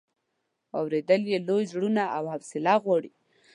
اورېدل 0.77 1.21
یې 1.31 1.37
لوی 1.47 1.63
زړونه 1.71 2.03
او 2.15 2.23
حوصله 2.33 2.73
غواړي. 2.83 3.11